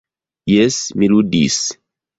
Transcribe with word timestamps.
Jes, 0.53 0.79
mi 1.03 1.13
ludis. 1.15 1.63